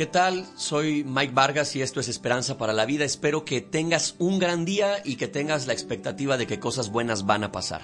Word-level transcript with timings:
¿Qué 0.00 0.06
tal? 0.06 0.46
Soy 0.56 1.04
Mike 1.04 1.34
Vargas 1.34 1.76
y 1.76 1.82
esto 1.82 2.00
es 2.00 2.08
Esperanza 2.08 2.56
para 2.56 2.72
la 2.72 2.86
Vida. 2.86 3.04
Espero 3.04 3.44
que 3.44 3.60
tengas 3.60 4.14
un 4.18 4.38
gran 4.38 4.64
día 4.64 5.02
y 5.04 5.16
que 5.16 5.28
tengas 5.28 5.66
la 5.66 5.74
expectativa 5.74 6.38
de 6.38 6.46
que 6.46 6.58
cosas 6.58 6.90
buenas 6.90 7.26
van 7.26 7.44
a 7.44 7.52
pasar. 7.52 7.82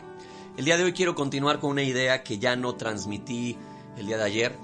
El 0.56 0.64
día 0.64 0.78
de 0.78 0.84
hoy 0.84 0.94
quiero 0.94 1.14
continuar 1.14 1.60
con 1.60 1.72
una 1.72 1.82
idea 1.82 2.22
que 2.22 2.38
ya 2.38 2.56
no 2.56 2.74
transmití 2.74 3.58
el 3.98 4.06
día 4.06 4.16
de 4.16 4.24
ayer 4.24 4.56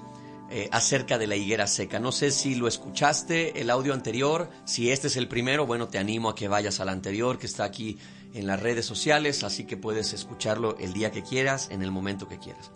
eh, 0.49 0.67
acerca 0.71 1.19
de 1.19 1.27
la 1.27 1.35
higuera 1.35 1.67
seca. 1.67 1.99
No 1.99 2.11
sé 2.11 2.31
si 2.31 2.55
lo 2.55 2.67
escuchaste, 2.67 3.61
el 3.61 3.69
audio 3.69 3.93
anterior, 3.93 4.49
si 4.65 4.89
este 4.89 5.05
es 5.05 5.15
el 5.15 5.27
primero, 5.27 5.67
bueno, 5.67 5.89
te 5.89 5.99
animo 5.99 6.29
a 6.29 6.35
que 6.35 6.47
vayas 6.47 6.79
al 6.79 6.89
anterior 6.89 7.37
que 7.37 7.45
está 7.45 7.65
aquí 7.65 7.99
en 8.33 8.47
las 8.47 8.63
redes 8.63 8.87
sociales, 8.87 9.43
así 9.43 9.65
que 9.65 9.77
puedes 9.77 10.13
escucharlo 10.13 10.75
el 10.79 10.93
día 10.93 11.11
que 11.11 11.21
quieras, 11.21 11.69
en 11.69 11.83
el 11.83 11.91
momento 11.91 12.27
que 12.27 12.39
quieras. 12.39 12.71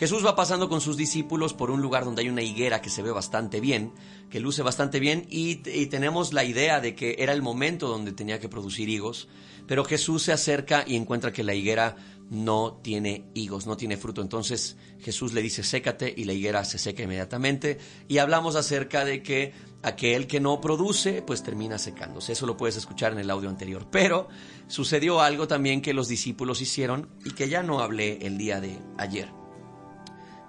Jesús 0.00 0.24
va 0.24 0.34
pasando 0.34 0.70
con 0.70 0.80
sus 0.80 0.96
discípulos 0.96 1.52
por 1.52 1.70
un 1.70 1.82
lugar 1.82 2.06
donde 2.06 2.22
hay 2.22 2.30
una 2.30 2.40
higuera 2.40 2.80
que 2.80 2.88
se 2.88 3.02
ve 3.02 3.10
bastante 3.10 3.60
bien, 3.60 3.92
que 4.30 4.40
luce 4.40 4.62
bastante 4.62 4.98
bien, 4.98 5.26
y, 5.28 5.56
tenemos 5.88 6.32
la 6.32 6.42
idea 6.42 6.80
de 6.80 6.94
que 6.94 7.16
era 7.18 7.34
el 7.34 7.42
momento 7.42 7.86
donde 7.86 8.12
tenía 8.12 8.40
que 8.40 8.48
producir 8.48 8.88
higos, 8.88 9.28
pero 9.66 9.84
Jesús 9.84 10.22
se 10.22 10.32
acerca 10.32 10.84
y 10.86 10.96
encuentra 10.96 11.34
que 11.34 11.44
la 11.44 11.54
higuera 11.54 11.96
no 12.30 12.80
tiene 12.82 13.26
higos, 13.34 13.66
no 13.66 13.76
tiene 13.76 13.98
fruto. 13.98 14.22
Entonces 14.22 14.78
Jesús 15.00 15.34
le 15.34 15.42
dice, 15.42 15.62
sécate, 15.62 16.14
y 16.16 16.24
la 16.24 16.32
higuera 16.32 16.64
se 16.64 16.78
seca 16.78 17.02
inmediatamente. 17.02 17.76
Y 18.08 18.18
hablamos 18.18 18.56
acerca 18.56 19.04
de 19.04 19.22
que 19.22 19.52
aquel 19.82 20.26
que 20.26 20.40
no 20.40 20.62
produce, 20.62 21.20
pues 21.20 21.42
termina 21.42 21.76
secándose. 21.76 22.32
Eso 22.32 22.46
lo 22.46 22.56
puedes 22.56 22.76
escuchar 22.76 23.12
en 23.12 23.18
el 23.18 23.30
audio 23.30 23.50
anterior. 23.50 23.86
Pero 23.92 24.28
sucedió 24.66 25.20
algo 25.20 25.46
también 25.46 25.82
que 25.82 25.92
los 25.92 26.08
discípulos 26.08 26.62
hicieron 26.62 27.10
y 27.22 27.32
que 27.32 27.50
ya 27.50 27.62
no 27.62 27.80
hablé 27.80 28.26
el 28.26 28.38
día 28.38 28.62
de 28.62 28.78
ayer 28.96 29.39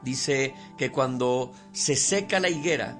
dice 0.03 0.55
que 0.77 0.91
cuando 0.91 1.51
se 1.71 1.95
seca 1.95 2.39
la 2.39 2.49
higuera, 2.49 2.99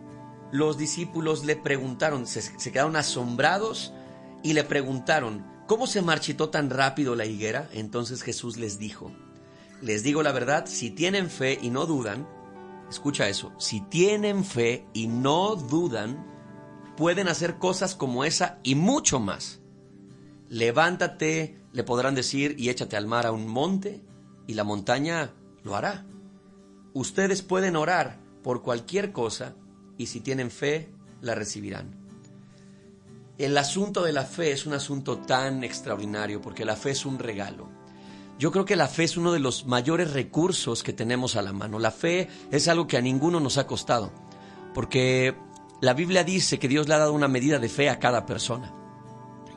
los 0.52 0.78
discípulos 0.78 1.46
le 1.46 1.56
preguntaron, 1.56 2.28
se, 2.28 2.72
quedaron 2.72 2.96
asombrados 2.96 3.94
y 4.44 4.54
le 4.54 4.64
preguntaron, 4.64 5.46
¿cómo 5.68 5.88
se 5.88 6.02
marchitó 6.02 6.50
tan 6.50 6.70
rápido 6.70 7.16
la 7.16 7.26
higuera? 7.26 7.70
Entonces 7.74 8.22
Jesús 8.22 8.58
les 8.58 8.78
dijo, 8.78 9.12
les 9.82 10.04
digo 10.04 10.24
la 10.24 10.32
verdad, 10.32 10.66
si 10.68 10.92
tienen 10.92 11.30
fe 11.30 11.58
y 11.62 11.70
no 11.70 11.86
dudan, 11.86 12.28
escucha 12.90 13.30
eso, 13.30 13.54
si 13.58 13.82
tienen 13.82 14.44
fe 14.44 14.86
y 14.94 15.08
no 15.08 15.56
dudan, 15.56 16.28
pueden 16.98 17.30
hacer 17.30 17.58
cosas 17.58 17.96
como 17.96 18.26
esa 18.26 18.60
y 18.64 18.76
mucho 18.76 19.20
más. 19.20 19.62
Levántate, 20.50 21.64
le 21.72 21.84
podrán 21.84 22.14
decir, 22.14 22.56
y 22.60 22.70
échate 22.70 22.98
al 22.98 23.08
mar 23.08 23.26
a 23.26 23.32
un 23.32 23.48
monte, 23.48 24.02
y 24.48 24.54
la 24.54 24.66
montaña 24.66 25.34
lo 25.64 25.78
hará. 25.78 26.06
Ustedes 26.94 27.42
pueden 27.42 27.76
orar 27.76 28.20
por 28.44 28.62
cualquier 28.62 29.12
cosa 29.12 29.56
y 29.98 30.08
si 30.08 30.20
tienen 30.20 30.52
fe, 30.52 30.90
la 31.22 31.36
recibirán. 31.36 31.96
El 33.38 33.58
asunto 33.58 34.04
de 34.04 34.14
la 34.14 34.24
fe 34.24 34.52
es 34.52 34.66
un 34.66 34.74
asunto 34.74 35.20
tan 35.20 35.64
extraordinario 35.64 36.42
porque 36.42 36.66
la 36.66 36.76
fe 36.76 36.92
es 36.92 37.06
un 37.06 37.18
regalo. 37.18 37.70
Yo 38.38 38.52
creo 38.52 38.66
que 38.66 38.76
la 38.76 38.88
fe 38.88 39.04
es 39.04 39.18
uno 39.18 39.32
de 39.32 39.40
los 39.40 39.66
mayores 39.66 40.14
recursos 40.14 40.84
que 40.84 40.94
tenemos 40.94 41.36
a 41.36 41.42
la 41.42 41.54
mano. 41.54 41.80
La 41.80 41.92
fe 41.92 42.28
es 42.52 42.68
algo 42.68 42.88
que 42.88 42.98
a 42.98 43.02
ninguno 43.02 43.40
nos 43.40 43.58
ha 43.58 43.68
costado, 43.68 44.12
porque 44.74 45.36
la 45.80 45.94
Biblia 45.94 46.24
dice 46.24 46.60
que 46.60 46.68
Dios 46.68 46.88
le 46.88 46.96
ha 46.96 47.00
dado 47.00 47.14
una 47.14 47.28
medida 47.28 47.60
de 47.60 47.70
fe 47.70 47.90
a 47.90 48.00
cada 48.00 48.26
persona 48.26 48.74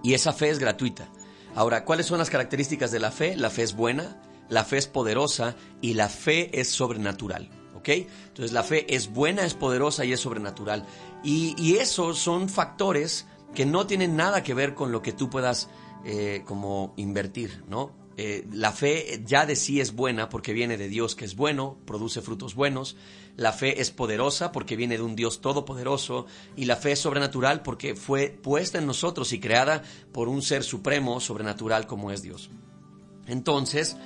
y 0.02 0.12
esa 0.12 0.32
fe 0.32 0.50
es 0.50 0.58
gratuita. 0.58 1.08
Ahora, 1.54 1.84
¿cuáles 1.84 2.06
son 2.06 2.18
las 2.18 2.30
características 2.30 2.90
de 2.92 3.00
la 3.00 3.10
fe? 3.10 3.36
La 3.36 3.50
fe 3.50 3.62
es 3.62 3.74
buena, 3.74 4.20
la 4.48 4.64
fe 4.64 4.78
es 4.78 4.86
poderosa 4.86 5.56
y 5.80 5.94
la 5.94 6.08
fe 6.08 6.60
es 6.60 6.70
sobrenatural. 6.70 7.50
¿Ok? 7.74 7.88
Entonces 7.88 8.52
la 8.52 8.62
fe 8.62 8.94
es 8.94 9.12
buena, 9.12 9.44
es 9.44 9.54
poderosa 9.54 10.04
y 10.04 10.12
es 10.12 10.20
sobrenatural. 10.20 10.86
Y, 11.22 11.76
esos 11.76 12.18
son 12.18 12.48
factores 12.48 13.26
que 13.54 13.66
no 13.66 13.86
tienen 13.86 14.16
nada 14.16 14.42
que 14.42 14.54
ver 14.54 14.74
con 14.74 14.92
lo 14.92 15.02
que 15.02 15.12
tú 15.12 15.30
puedas 15.30 15.68
eh, 16.04 16.42
como 16.46 16.92
invertir, 16.96 17.62
¿no? 17.68 17.92
Eh, 18.16 18.46
la 18.52 18.70
fe 18.70 19.22
ya 19.24 19.44
de 19.44 19.56
sí 19.56 19.80
es 19.80 19.94
buena 19.94 20.28
porque 20.28 20.52
viene 20.52 20.76
de 20.76 20.88
Dios 20.88 21.16
que 21.16 21.24
es 21.24 21.34
bueno, 21.34 21.78
produce 21.84 22.20
frutos 22.20 22.54
buenos. 22.54 22.96
La 23.36 23.52
fe 23.52 23.80
es 23.80 23.90
poderosa 23.90 24.52
porque 24.52 24.76
viene 24.76 24.96
de 24.96 25.02
un 25.02 25.16
Dios 25.16 25.40
todopoderoso. 25.40 26.26
Y 26.56 26.66
la 26.66 26.76
fe 26.76 26.92
es 26.92 27.00
sobrenatural 27.00 27.62
porque 27.62 27.96
fue 27.96 28.28
puesta 28.28 28.78
en 28.78 28.86
nosotros 28.86 29.32
y 29.32 29.40
creada 29.40 29.82
por 30.12 30.28
un 30.28 30.42
ser 30.42 30.62
supremo, 30.62 31.18
sobrenatural 31.20 31.86
como 31.86 32.12
es 32.12 32.22
Dios. 32.22 32.50
Entonces, 33.26 33.96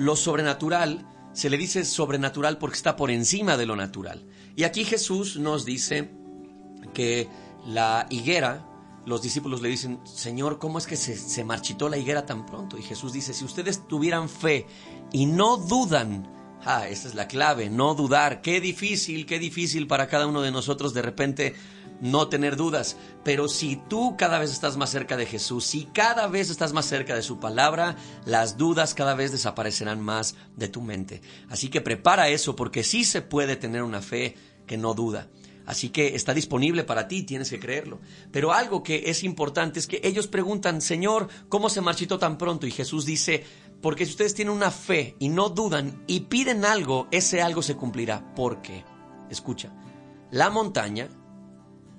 lo 0.00 0.16
sobrenatural 0.16 1.06
se 1.32 1.50
le 1.50 1.58
dice 1.58 1.84
sobrenatural 1.84 2.58
porque 2.58 2.76
está 2.76 2.96
por 2.96 3.10
encima 3.10 3.56
de 3.56 3.66
lo 3.66 3.76
natural. 3.76 4.24
Y 4.56 4.64
aquí 4.64 4.84
Jesús 4.84 5.36
nos 5.36 5.64
dice 5.64 6.10
que 6.92 7.28
la 7.66 8.06
higuera, 8.10 8.66
los 9.06 9.22
discípulos 9.22 9.62
le 9.62 9.68
dicen, 9.68 10.00
Señor, 10.04 10.58
¿cómo 10.58 10.78
es 10.78 10.86
que 10.86 10.96
se, 10.96 11.44
marchitó 11.44 11.88
la 11.88 11.98
higuera 11.98 12.26
tan 12.26 12.46
pronto? 12.46 12.78
Y 12.78 12.82
Jesús 12.82 13.12
dice, 13.12 13.32
si 13.32 13.44
ustedes 13.44 13.86
tuvieran 13.86 14.28
fe 14.28 14.66
y 15.12 15.26
no 15.26 15.56
dudan, 15.56 16.28
ah, 16.64 16.88
esa 16.88 17.06
es 17.06 17.14
la 17.14 17.28
clave, 17.28 17.70
no 17.70 17.94
dudar, 17.94 18.40
qué 18.40 18.60
difícil, 18.60 19.26
qué 19.26 19.38
difícil 19.38 19.86
para 19.86 20.08
cada 20.08 20.26
uno 20.26 20.42
de 20.42 20.50
nosotros 20.50 20.94
de 20.94 21.02
repente 21.02 21.54
no 22.00 22.28
tener 22.28 22.56
dudas. 22.56 22.96
Pero 23.24 23.48
si 23.48 23.76
tú 23.76 24.16
cada 24.16 24.38
vez 24.38 24.50
estás 24.50 24.76
más 24.76 24.90
cerca 24.90 25.16
de 25.16 25.26
Jesús, 25.26 25.64
si 25.64 25.84
cada 25.86 26.26
vez 26.26 26.50
estás 26.50 26.72
más 26.72 26.86
cerca 26.86 27.14
de 27.14 27.22
su 27.22 27.38
palabra, 27.38 27.96
las 28.24 28.56
dudas 28.56 28.94
cada 28.94 29.14
vez 29.14 29.32
desaparecerán 29.32 30.00
más 30.00 30.34
de 30.56 30.68
tu 30.68 30.82
mente. 30.82 31.22
Así 31.48 31.68
que 31.68 31.80
prepara 31.80 32.28
eso 32.28 32.56
porque 32.56 32.82
sí 32.82 33.04
se 33.04 33.22
puede 33.22 33.56
tener 33.56 33.82
una 33.82 34.02
fe 34.02 34.36
que 34.66 34.76
no 34.76 34.94
duda. 34.94 35.28
Así 35.66 35.90
que 35.90 36.16
está 36.16 36.34
disponible 36.34 36.82
para 36.82 37.06
ti, 37.06 37.22
tienes 37.22 37.50
que 37.50 37.60
creerlo. 37.60 38.00
Pero 38.32 38.52
algo 38.52 38.82
que 38.82 39.04
es 39.06 39.22
importante 39.22 39.78
es 39.78 39.86
que 39.86 40.00
ellos 40.02 40.26
preguntan, 40.26 40.80
Señor, 40.80 41.28
¿cómo 41.48 41.70
se 41.70 41.80
marchitó 41.80 42.18
tan 42.18 42.38
pronto? 42.38 42.66
Y 42.66 42.72
Jesús 42.72 43.04
dice, 43.04 43.44
porque 43.80 44.04
si 44.04 44.12
ustedes 44.12 44.34
tienen 44.34 44.54
una 44.54 44.70
fe 44.70 45.14
y 45.20 45.28
no 45.28 45.48
dudan 45.48 46.02
y 46.08 46.20
piden 46.20 46.64
algo, 46.64 47.06
ese 47.12 47.40
algo 47.40 47.62
se 47.62 47.76
cumplirá. 47.76 48.34
¿Por 48.34 48.62
qué? 48.62 48.84
Escucha, 49.30 49.72
la 50.30 50.50
montaña 50.50 51.08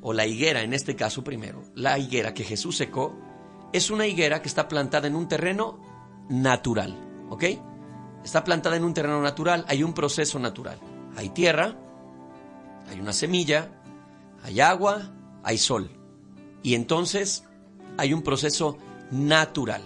o 0.01 0.13
la 0.13 0.25
higuera 0.25 0.61
en 0.63 0.73
este 0.73 0.95
caso 0.95 1.23
primero, 1.23 1.63
la 1.75 1.97
higuera 1.99 2.33
que 2.33 2.43
Jesús 2.43 2.77
secó, 2.77 3.17
es 3.73 3.89
una 3.89 4.07
higuera 4.07 4.41
que 4.41 4.47
está 4.47 4.67
plantada 4.67 5.07
en 5.07 5.15
un 5.15 5.27
terreno 5.27 5.79
natural, 6.29 6.97
¿ok? 7.29 7.43
Está 8.23 8.43
plantada 8.43 8.75
en 8.75 8.83
un 8.83 8.93
terreno 8.93 9.21
natural, 9.21 9.65
hay 9.67 9.83
un 9.83 9.93
proceso 9.93 10.39
natural. 10.39 10.79
Hay 11.15 11.29
tierra, 11.29 11.75
hay 12.89 12.99
una 12.99 13.13
semilla, 13.13 13.69
hay 14.43 14.59
agua, 14.59 15.11
hay 15.43 15.57
sol. 15.57 15.89
Y 16.63 16.75
entonces 16.75 17.45
hay 17.97 18.13
un 18.13 18.21
proceso 18.21 18.77
natural. 19.11 19.81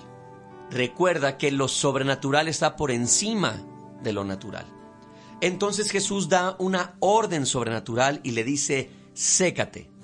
Recuerda 0.70 1.38
que 1.38 1.52
lo 1.52 1.68
sobrenatural 1.68 2.48
está 2.48 2.76
por 2.76 2.92
encima 2.92 3.62
de 4.04 4.14
lo 4.14 4.24
natural. 4.24 4.66
Entonces 5.42 5.92
Jesús 5.92 6.30
da 6.30 6.56
una 6.60 6.96
orden 7.00 7.46
sobrenatural 7.46 8.20
y 8.24 8.32
le 8.32 8.44
dice, 8.44 8.90
sécate. 9.14 9.95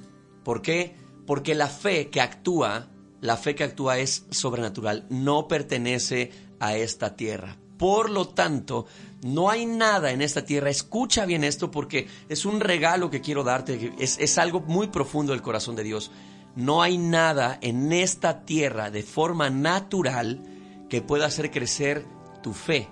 ¿Por 0.43 0.61
qué? 0.61 0.95
Porque 1.25 1.55
la 1.55 1.67
fe 1.67 2.09
que 2.09 2.21
actúa, 2.21 2.89
la 3.21 3.37
fe 3.37 3.55
que 3.55 3.63
actúa 3.63 3.99
es 3.99 4.25
sobrenatural, 4.31 5.05
no 5.09 5.47
pertenece 5.47 6.31
a 6.59 6.75
esta 6.75 7.15
tierra. 7.15 7.57
Por 7.77 8.11
lo 8.11 8.27
tanto, 8.27 8.85
no 9.23 9.49
hay 9.49 9.65
nada 9.65 10.11
en 10.11 10.21
esta 10.21 10.45
tierra. 10.45 10.69
Escucha 10.69 11.25
bien 11.25 11.43
esto 11.43 11.71
porque 11.71 12.07
es 12.29 12.45
un 12.45 12.59
regalo 12.59 13.09
que 13.09 13.21
quiero 13.21 13.43
darte, 13.43 13.93
es, 13.97 14.37
algo 14.37 14.61
muy 14.61 14.87
profundo 14.87 15.33
del 15.33 15.41
corazón 15.41 15.75
de 15.75 15.83
Dios. 15.83 16.11
No 16.55 16.83
hay 16.83 16.99
nada 16.99 17.57
en 17.61 17.91
esta 17.91 18.45
tierra 18.45 18.91
de 18.91 19.01
forma 19.01 19.49
natural 19.49 20.43
que 20.89 21.01
pueda 21.01 21.25
hacer 21.25 21.49
crecer 21.49 22.05
tu 22.43 22.53
fe, 22.53 22.87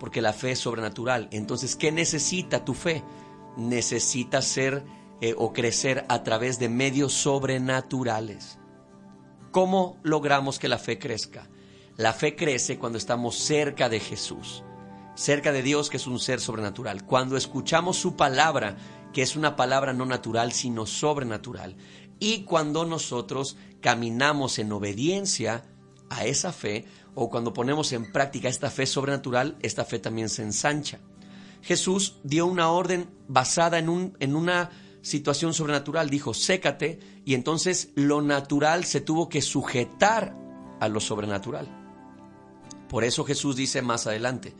porque 0.00 0.22
la 0.22 0.32
fe 0.32 0.52
es 0.52 0.58
sobrenatural. 0.58 1.28
Entonces, 1.30 1.76
¿qué 1.76 1.92
necesita 1.92 2.64
tu 2.64 2.72
fe? 2.72 3.02
Necesita 3.58 4.40
ser 4.40 4.84
eh, 5.20 5.34
o 5.36 5.52
crecer 5.52 6.04
a 6.08 6.22
través 6.22 6.58
de 6.58 6.68
medios 6.68 7.12
sobrenaturales. 7.12 8.58
¿Cómo 9.50 9.98
logramos 10.02 10.58
que 10.58 10.68
la 10.68 10.78
fe 10.78 10.98
crezca? 10.98 11.48
La 11.96 12.12
fe 12.12 12.34
crece 12.34 12.78
cuando 12.78 12.98
estamos 12.98 13.36
cerca 13.36 13.88
de 13.88 14.00
Jesús, 14.00 14.64
cerca 15.14 15.52
de 15.52 15.62
Dios 15.62 15.90
que 15.90 15.98
es 15.98 16.06
un 16.08 16.18
ser 16.18 16.40
sobrenatural. 16.40 17.04
Cuando 17.04 17.36
escuchamos 17.36 17.96
su 17.96 18.16
palabra, 18.16 18.76
que 19.12 19.22
es 19.22 19.36
una 19.36 19.54
palabra 19.54 19.92
no 19.92 20.06
natural, 20.06 20.52
sino 20.52 20.86
sobrenatural. 20.86 21.76
Y 22.18 22.42
cuando 22.42 22.84
nosotros 22.84 23.56
caminamos 23.80 24.58
en 24.58 24.72
obediencia 24.72 25.64
a 26.10 26.24
esa 26.24 26.52
fe, 26.52 26.86
o 27.14 27.30
cuando 27.30 27.52
ponemos 27.52 27.92
en 27.92 28.10
práctica 28.10 28.48
esta 28.48 28.70
fe 28.70 28.86
sobrenatural, 28.86 29.56
esta 29.62 29.84
fe 29.84 30.00
también 30.00 30.28
se 30.28 30.42
ensancha. 30.42 30.98
Jesús 31.62 32.18
dio 32.24 32.46
una 32.46 32.70
orden 32.70 33.08
basada 33.28 33.78
en, 33.78 33.88
un, 33.88 34.16
en 34.20 34.36
una 34.36 34.70
situación 35.04 35.52
sobrenatural, 35.52 36.08
dijo, 36.08 36.32
sécate, 36.32 36.98
y 37.26 37.34
entonces 37.34 37.90
lo 37.94 38.22
natural 38.22 38.84
se 38.84 39.02
tuvo 39.02 39.28
que 39.28 39.42
sujetar 39.42 40.34
a 40.80 40.88
lo 40.88 40.98
sobrenatural. 40.98 41.68
Por 42.88 43.04
eso 43.04 43.24
Jesús 43.24 43.54
dice 43.54 43.82
más 43.82 44.06
adelante, 44.06 44.54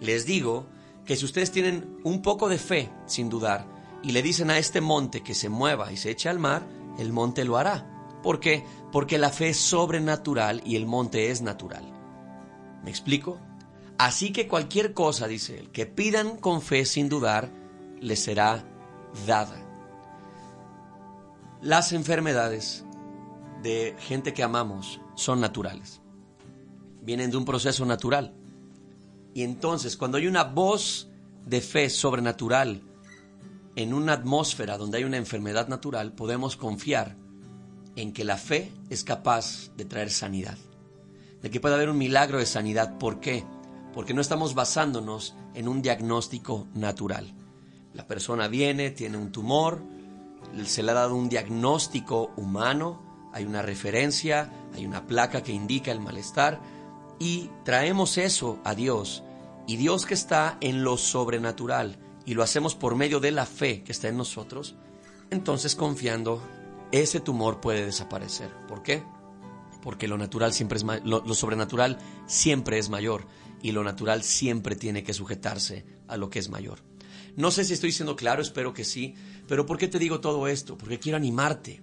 les 0.00 0.26
digo 0.26 0.66
que 1.06 1.16
si 1.16 1.24
ustedes 1.24 1.50
tienen 1.50 1.98
un 2.04 2.20
poco 2.20 2.50
de 2.50 2.58
fe, 2.58 2.90
sin 3.06 3.30
dudar, 3.30 3.66
y 4.02 4.12
le 4.12 4.22
dicen 4.22 4.50
a 4.50 4.58
este 4.58 4.82
monte 4.82 5.22
que 5.22 5.34
se 5.34 5.48
mueva 5.48 5.90
y 5.90 5.96
se 5.96 6.10
eche 6.10 6.28
al 6.28 6.38
mar, 6.38 6.66
el 6.98 7.12
monte 7.12 7.44
lo 7.44 7.56
hará. 7.56 8.18
¿Por 8.22 8.38
qué? 8.38 8.62
Porque 8.92 9.16
la 9.16 9.30
fe 9.30 9.48
es 9.48 9.56
sobrenatural 9.56 10.62
y 10.66 10.76
el 10.76 10.86
monte 10.86 11.30
es 11.30 11.40
natural. 11.40 11.90
¿Me 12.84 12.90
explico? 12.90 13.40
Así 13.96 14.30
que 14.30 14.46
cualquier 14.46 14.92
cosa, 14.92 15.26
dice 15.26 15.58
él, 15.58 15.70
que 15.70 15.86
pidan 15.86 16.36
con 16.36 16.60
fe 16.60 16.84
sin 16.84 17.08
dudar, 17.08 17.50
les 17.98 18.20
será 18.20 18.64
dada. 19.26 19.69
Las 21.62 21.92
enfermedades 21.92 22.86
de 23.62 23.94
gente 23.98 24.32
que 24.32 24.42
amamos 24.42 24.98
son 25.14 25.42
naturales. 25.42 26.00
Vienen 27.02 27.30
de 27.30 27.36
un 27.36 27.44
proceso 27.44 27.84
natural. 27.84 28.34
Y 29.34 29.42
entonces, 29.42 29.98
cuando 29.98 30.16
hay 30.16 30.26
una 30.26 30.44
voz 30.44 31.10
de 31.44 31.60
fe 31.60 31.90
sobrenatural 31.90 32.80
en 33.76 33.92
una 33.92 34.14
atmósfera 34.14 34.78
donde 34.78 34.98
hay 34.98 35.04
una 35.04 35.18
enfermedad 35.18 35.68
natural, 35.68 36.14
podemos 36.14 36.56
confiar 36.56 37.18
en 37.94 38.14
que 38.14 38.24
la 38.24 38.38
fe 38.38 38.72
es 38.88 39.04
capaz 39.04 39.70
de 39.76 39.84
traer 39.84 40.10
sanidad, 40.10 40.56
de 41.42 41.50
que 41.50 41.60
puede 41.60 41.74
haber 41.74 41.90
un 41.90 41.98
milagro 41.98 42.38
de 42.38 42.46
sanidad. 42.46 42.96
¿Por 42.96 43.20
qué? 43.20 43.44
Porque 43.92 44.14
no 44.14 44.22
estamos 44.22 44.54
basándonos 44.54 45.34
en 45.52 45.68
un 45.68 45.82
diagnóstico 45.82 46.68
natural. 46.72 47.34
La 47.92 48.06
persona 48.06 48.48
viene, 48.48 48.90
tiene 48.90 49.18
un 49.18 49.30
tumor, 49.30 49.82
se 50.64 50.82
le 50.82 50.90
ha 50.90 50.94
dado 50.94 51.14
un 51.14 51.28
diagnóstico 51.28 52.32
humano, 52.36 53.30
hay 53.32 53.44
una 53.44 53.62
referencia, 53.62 54.52
hay 54.74 54.86
una 54.86 55.06
placa 55.06 55.42
que 55.42 55.52
indica 55.52 55.92
el 55.92 56.00
malestar 56.00 56.60
y 57.18 57.50
traemos 57.64 58.18
eso 58.18 58.58
a 58.64 58.74
Dios. 58.74 59.22
Y 59.66 59.76
Dios 59.76 60.06
que 60.06 60.14
está 60.14 60.56
en 60.60 60.82
lo 60.82 60.96
sobrenatural 60.96 61.98
y 62.24 62.34
lo 62.34 62.42
hacemos 62.42 62.74
por 62.74 62.96
medio 62.96 63.20
de 63.20 63.30
la 63.30 63.46
fe 63.46 63.82
que 63.82 63.92
está 63.92 64.08
en 64.08 64.16
nosotros, 64.16 64.74
entonces 65.30 65.76
confiando, 65.76 66.42
ese 66.92 67.20
tumor 67.20 67.60
puede 67.60 67.84
desaparecer. 67.84 68.50
¿Por 68.66 68.82
qué? 68.82 69.04
Porque 69.82 70.08
lo 70.08 70.18
natural 70.18 70.52
siempre 70.52 70.78
es 70.78 70.84
lo, 71.04 71.34
sobrenatural 71.34 71.98
siempre 72.26 72.78
es 72.78 72.88
mayor 72.88 73.26
y 73.62 73.72
lo 73.72 73.84
natural 73.84 74.22
siempre 74.22 74.76
tiene 74.76 75.02
que 75.02 75.14
sujetarse 75.14 75.84
a 76.08 76.16
lo 76.16 76.30
que 76.30 76.40
es 76.40 76.48
mayor. 76.48 76.89
No 77.40 77.50
sé 77.50 77.64
si 77.64 77.72
estoy 77.72 77.90
siendo 77.90 78.16
claro, 78.16 78.42
espero 78.42 78.74
que 78.74 78.84
sí, 78.84 79.14
pero 79.48 79.64
¿por 79.64 79.78
qué 79.78 79.88
te 79.88 79.98
digo 79.98 80.20
todo 80.20 80.46
esto? 80.46 80.76
Porque 80.76 80.98
quiero 80.98 81.16
animarte. 81.16 81.80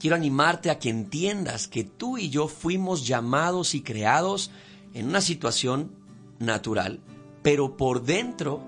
Quiero 0.00 0.16
animarte 0.16 0.68
a 0.68 0.78
que 0.78 0.90
entiendas 0.90 1.68
que 1.68 1.84
tú 1.84 2.18
y 2.18 2.28
yo 2.28 2.48
fuimos 2.48 3.06
llamados 3.06 3.74
y 3.74 3.82
creados 3.82 4.50
en 4.92 5.06
una 5.06 5.20
situación 5.20 5.92
natural, 6.38 7.00
pero 7.42 7.76
por 7.76 8.02
dentro 8.02 8.62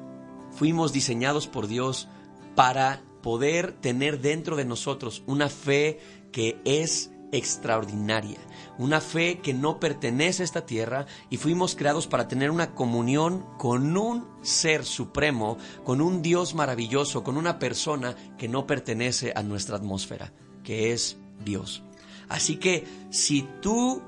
fuimos 0.52 0.93
diseñados 0.93 1.49
por 1.49 1.67
Dios 1.67 2.08
para 2.55 3.02
poder 3.23 3.73
tener 3.73 4.20
dentro 4.20 4.56
de 4.56 4.64
nosotros 4.64 5.23
una 5.26 5.49
fe 5.49 5.99
que 6.32 6.61
es 6.64 7.11
extraordinaria, 7.32 8.38
una 8.78 9.00
fe 9.00 9.40
que 9.40 9.54
no 9.54 9.78
pertenece 9.80 10.42
a 10.42 10.44
esta 10.44 10.66
tierra 10.66 11.06
y 11.30 11.36
fuimos 11.36 11.75
creados 11.75 12.06
para 12.06 12.28
tener 12.28 12.50
una 12.50 12.75
comunión 12.75 13.44
con 13.58 13.96
un 13.96 14.26
ser 14.42 14.84
supremo, 14.84 15.58
con 15.84 16.00
un 16.00 16.22
Dios 16.22 16.54
maravilloso, 16.54 17.22
con 17.22 17.36
una 17.36 17.58
persona 17.58 18.14
que 18.36 18.48
no 18.48 18.66
pertenece 18.66 19.32
a 19.34 19.42
nuestra 19.42 19.76
atmósfera, 19.76 20.32
que 20.62 20.92
es 20.92 21.16
Dios. 21.44 21.82
Así 22.28 22.56
que 22.56 22.86
si 23.10 23.48
tú 23.62 24.02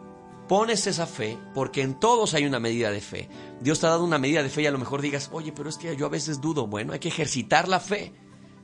pones 0.49 0.87
esa 0.87 1.07
fe, 1.07 1.39
porque 1.55 1.83
en 1.83 1.99
todos 1.99 2.35
hay 2.35 2.45
una 2.45 2.61
medida 2.61 2.91
de 2.91 3.01
fe, 3.01 3.29
Dios 3.61 3.81
te 3.81 3.87
ha 3.87 3.91
dado 3.91 4.05
una 4.05 4.19
medida 4.19 4.43
de 4.43 4.51
fe 4.51 4.63
y 4.63 4.67
a 4.67 4.73
lo 4.73 4.79
mejor 4.79 5.01
digas, 5.01 5.31
oye, 5.33 5.53
pero 5.53 5.69
es 5.69 5.79
que 5.79 5.97
yo 5.97 6.07
a 6.07 6.11
veces 6.11 6.41
dudo, 6.41 6.67
bueno, 6.67 6.93
hay 6.93 6.99
que 6.99 7.09
ejercitar 7.09 7.69
la 7.69 7.81
fe, 7.81 8.13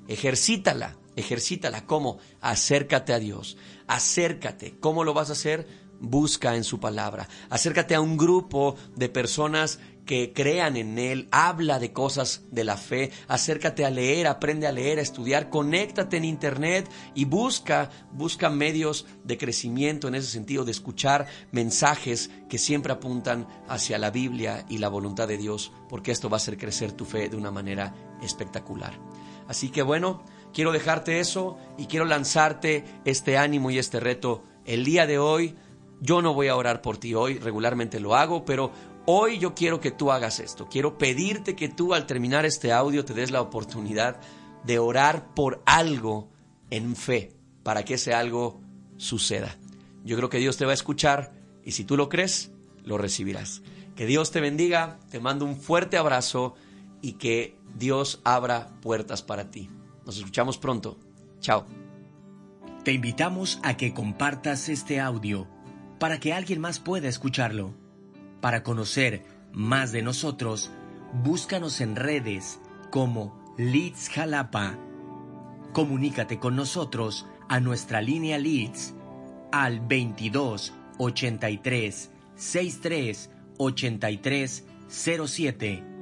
ejercítala 0.08 0.97
ejercítala. 1.17 1.87
¿Cómo? 1.87 2.19
Acércate 2.41 3.13
a 3.13 3.19
Dios. 3.19 3.57
Acércate. 3.87 4.77
¿Cómo 4.79 5.03
lo 5.05 5.15
vas 5.15 5.31
a 5.31 5.33
hacer? 5.33 5.67
Busca 5.99 6.55
en 6.57 6.65
su 6.65 6.79
palabra. 6.79 7.29
Acércate 7.49 7.95
a 7.95 8.01
un 8.01 8.17
grupo 8.17 8.77
de 8.95 9.09
personas 9.09 9.81
que 10.06 10.32
crean 10.32 10.76
en 10.76 10.99
Él, 10.99 11.29
habla 11.31 11.79
de 11.79 11.93
cosas 11.93 12.44
de 12.50 12.64
la 12.64 12.79
fe, 12.79 13.11
acércate 13.29 13.85
a 13.85 13.91
leer, 13.91 14.26
aprende 14.26 14.67
a 14.67 14.73
leer, 14.73 14.99
a 14.99 15.03
estudiar, 15.03 15.50
conéctate 15.50 16.17
en 16.17 16.25
Internet 16.25 16.88
y 17.14 17.26
busca, 17.26 17.91
busca 18.12 18.49
medios 18.49 19.05
de 19.25 19.37
crecimiento 19.37 20.08
en 20.08 20.14
ese 20.14 20.31
sentido, 20.31 20.64
de 20.64 20.70
escuchar 20.70 21.26
mensajes 21.53 22.31
que 22.49 22.56
siempre 22.56 22.93
apuntan 22.93 23.47
hacia 23.69 23.99
la 23.99 24.11
Biblia 24.11 24.64
y 24.70 24.79
la 24.79 24.88
voluntad 24.88 25.29
de 25.29 25.37
Dios, 25.37 25.73
porque 25.88 26.12
esto 26.12 26.31
va 26.31 26.37
a 26.37 26.38
hacer 26.38 26.56
crecer 26.56 26.93
tu 26.93 27.05
fe 27.05 27.29
de 27.29 27.37
una 27.37 27.50
manera 27.50 27.94
espectacular. 28.23 28.99
Así 29.49 29.69
que 29.69 29.82
bueno, 29.82 30.25
Quiero 30.56 30.73
dejarte 30.73 31.20
eso 31.20 31.58
y 31.76 31.85
quiero 31.85 32.06
lanzarte 32.06 32.82
este 33.05 33.37
ánimo 33.37 33.70
y 33.70 33.79
este 33.79 34.00
reto. 34.00 34.43
El 34.64 34.87
día 34.87 35.06
de 35.06 35.19
hoy, 35.19 35.55
yo 36.00 36.23
no 36.23 36.32
voy 36.32 36.49
a 36.49 36.56
orar 36.56 36.81
por 36.81 36.97
ti 36.97 37.12
hoy, 37.14 37.38
regularmente 37.38 38.00
lo 38.00 38.17
hago, 38.17 38.47
pero 38.47 38.73
hoy 39.06 39.38
yo 39.38 39.55
quiero 39.55 39.81
que 39.81 39.91
tú 39.91 40.12
hagas 40.12 40.41
esto. 40.41 40.69
Quiero 40.69 40.99
pedirte 40.99 41.56
que 41.56 41.69
tú 41.69 41.94
al 41.94 42.06
terminar 42.06 42.44
este 42.44 42.73
audio 42.73 43.05
te 43.05 43.14
des 43.14 43.31
la 43.31 43.41
oportunidad 43.41 44.20
de 44.64 44.79
orar 44.79 45.32
por 45.35 45.62
algo 45.64 46.29
en 46.70 46.97
fe, 46.97 47.32
para 47.62 47.85
que 47.85 47.94
ese 47.94 48.12
algo 48.12 48.61
suceda. 48.97 49.56
Yo 50.05 50.17
creo 50.17 50.29
que 50.29 50.38
Dios 50.38 50.56
te 50.56 50.64
va 50.64 50.73
a 50.73 50.75
escuchar 50.75 51.32
y 51.64 51.73
si 51.73 51.85
tú 51.85 51.97
lo 51.97 52.08
crees, 52.08 52.50
lo 52.85 52.99
recibirás. 52.99 53.62
Que 53.94 54.06
Dios 54.06 54.31
te 54.31 54.41
bendiga, 54.41 54.99
te 55.11 55.20
mando 55.20 55.44
un 55.44 55.56
fuerte 55.56 55.97
abrazo 55.97 56.55
y 57.00 57.14
que 57.14 57.56
Dios 57.76 58.20
abra 58.25 58.69
puertas 58.82 59.23
para 59.23 59.50
ti. 59.50 59.70
Nos 60.05 60.19
escuchamos 60.19 60.58
pronto. 60.58 60.99
Chao. 61.41 61.67
Te 62.85 62.93
invitamos 62.93 63.58
a 63.62 63.76
que 63.76 63.94
compartas 63.94 64.69
este 64.69 65.00
audio 65.00 65.49
para 65.99 66.20
que 66.20 66.32
alguien 66.32 66.61
más 66.61 66.79
pueda 66.79 67.08
escucharlo. 67.08 67.75
Para 68.41 68.62
conocer 68.62 69.25
más 69.53 69.93
de 69.93 70.03
nosotros, 70.03 70.71
búscanos 71.25 71.81
en 71.81 71.97
redes 71.97 72.61
como 72.91 73.55
Leeds 73.56 74.09
Jalapa. 74.11 74.79
Comunícate 75.73 76.38
con 76.38 76.56
nosotros 76.56 77.27
a 77.49 77.61
nuestra 77.61 78.00
línea 78.00 78.38
Leeds 78.38 78.94
al 79.53 79.81
22 79.81 80.75
83 80.99 82.11
63 82.37 83.31
83 83.59 84.65
07 84.89 85.95